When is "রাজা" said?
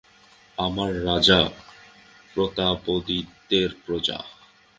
1.05-1.39